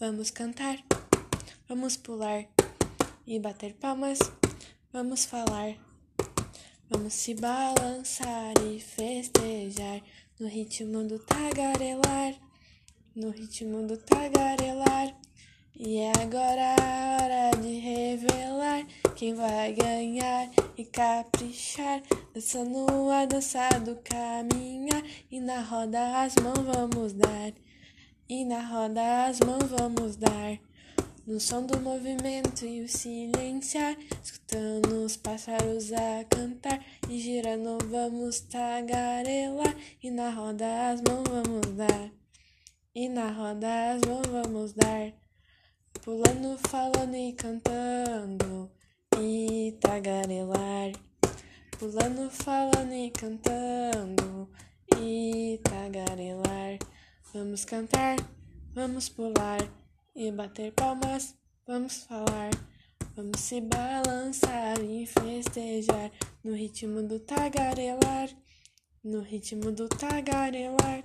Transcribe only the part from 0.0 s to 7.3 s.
Vamos cantar, vamos pular e bater palmas. Vamos falar, vamos